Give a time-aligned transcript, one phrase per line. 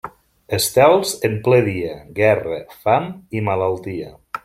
[0.57, 1.93] Estels en ple dia,
[2.23, 3.09] guerra, fam
[3.41, 4.15] i malaltia.